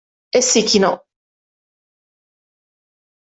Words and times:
E 0.37 0.39
si 0.49 0.61
chinò. 0.69 0.91